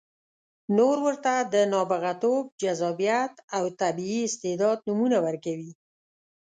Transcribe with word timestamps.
نور 0.77 0.97
ورته 1.05 1.33
د 1.53 1.55
نابغتوب، 1.73 2.43
جذابیت 2.61 3.33
او 3.55 3.63
طبیعي 3.81 4.19
استعداد 4.27 4.77
نومونه 4.87 5.17
ورکوي. 5.25 5.71